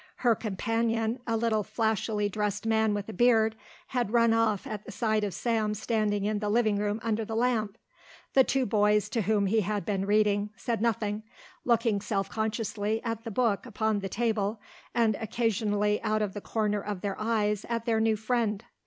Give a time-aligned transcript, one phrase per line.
[0.25, 3.55] Her companion, a little flashily dressed man with a beard,
[3.89, 7.35] had run off at the sight of Sam standing in the living room under the
[7.35, 7.77] lamp.
[8.33, 11.21] The two boys, to whom he had been reading, said nothing,
[11.65, 14.59] looking self consciously at the book upon the table
[14.95, 18.65] and occasionally out of the corner of their eyes at their new friend.